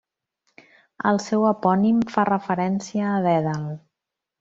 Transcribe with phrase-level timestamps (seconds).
[1.11, 3.73] El seu epònim fa referència a Dèdal.